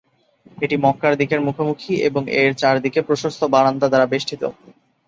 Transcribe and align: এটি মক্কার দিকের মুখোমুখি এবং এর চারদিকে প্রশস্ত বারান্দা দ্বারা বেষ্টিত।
এটি 0.57 0.75
মক্কার 0.77 1.13
দিকের 1.19 1.39
মুখোমুখি 1.47 1.93
এবং 2.07 2.23
এর 2.39 2.51
চারদিকে 2.57 2.99
প্রশস্ত 3.07 3.41
বারান্দা 3.53 3.87
দ্বারা 3.89 4.05
বেষ্টিত। 4.11 4.43